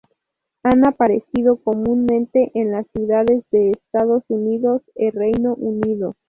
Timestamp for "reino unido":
5.11-6.15